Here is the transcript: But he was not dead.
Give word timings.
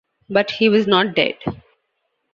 But 0.31 0.49
he 0.49 0.67
was 0.67 0.87
not 0.87 1.13
dead. 1.13 1.37